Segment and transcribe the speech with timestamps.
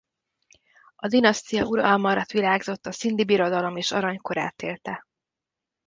[0.95, 5.07] A dinasztia uralma alatt virágzott a szindhi irodalom és aranykorát élte.